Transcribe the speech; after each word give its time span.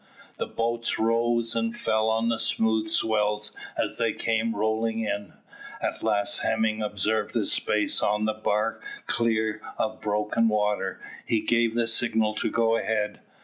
The 0.37 0.47
boats 0.47 0.97
rose 0.97 1.55
and 1.55 1.77
fell 1.77 2.09
on 2.09 2.29
the 2.29 2.39
smooth 2.39 2.87
swells 2.87 3.55
as 3.77 3.99
they 3.99 4.13
came 4.13 4.55
rolling 4.55 5.01
in. 5.01 5.33
At 5.79 6.01
last 6.01 6.39
Hemming 6.39 6.81
observed 6.81 7.35
a 7.37 7.45
space 7.45 8.01
on 8.01 8.25
the 8.25 8.33
bar 8.33 8.79
clear 9.05 9.61
of 9.77 10.01
broken 10.01 10.47
water. 10.47 10.99
He 11.27 11.39
gave 11.41 11.75
the 11.75 11.85
signal 11.85 12.33
to 12.41 12.49
go 12.49 12.77
ahead. 12.77 13.19